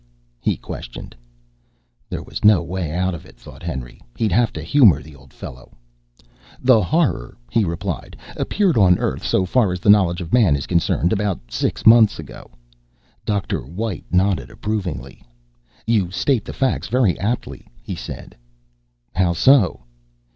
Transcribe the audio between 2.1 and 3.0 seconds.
was no way